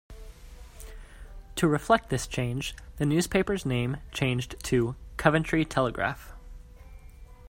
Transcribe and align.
To 1.57 1.67
reflect 1.67 2.09
this 2.09 2.25
change, 2.25 2.73
the 2.97 3.05
newspaper's 3.05 3.67
name 3.67 3.97
changed 4.11 4.55
to 4.63 4.95
"Coventry 5.17 5.63
Telegraph". 5.63 6.33